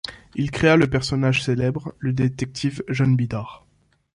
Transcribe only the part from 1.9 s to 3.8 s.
le détective Jon Bidart.